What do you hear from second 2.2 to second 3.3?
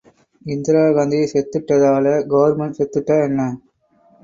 government செத்துட்டா